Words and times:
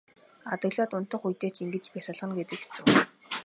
Адаглаад 0.53 0.91
унтах 0.97 1.21
үедээ 1.27 1.51
ч 1.55 1.57
ингэж 1.63 1.85
бясалгана 1.93 2.33
гэдэг 2.39 2.59
хэцүү. 2.61 2.85